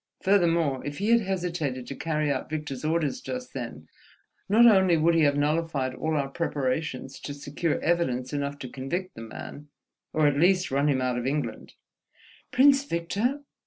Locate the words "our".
6.17-6.27